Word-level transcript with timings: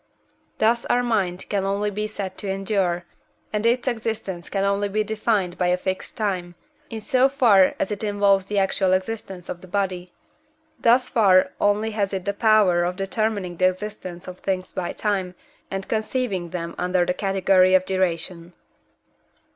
Thus 0.57 0.83
our 0.85 1.03
mind 1.03 1.47
can 1.47 1.63
only 1.63 1.91
be 1.91 2.07
said 2.07 2.35
to 2.39 2.49
endure, 2.49 3.05
and 3.53 3.67
its 3.67 3.87
existence 3.87 4.49
can 4.49 4.63
only 4.63 4.87
be 4.89 5.03
defined 5.03 5.59
by 5.59 5.67
a 5.67 5.77
fixed 5.77 6.17
time, 6.17 6.55
in 6.89 7.01
so 7.01 7.29
far 7.29 7.75
as 7.77 7.91
it 7.91 8.03
involves 8.03 8.47
the 8.47 8.57
actual 8.57 8.93
existence 8.93 9.47
of 9.47 9.61
the 9.61 9.67
body. 9.67 10.11
Thus 10.79 11.07
far 11.07 11.51
only 11.61 11.91
has 11.91 12.13
it 12.13 12.25
the 12.25 12.33
power 12.33 12.83
of 12.83 12.95
determining 12.95 13.57
the 13.57 13.67
existence 13.67 14.27
of 14.27 14.39
things 14.39 14.73
by 14.73 14.91
time, 14.93 15.35
and 15.69 15.87
conceiving 15.87 16.49
them 16.49 16.73
under 16.79 17.05
the 17.05 17.13
category 17.13 17.75
of 17.75 17.85
duration. 17.85 18.53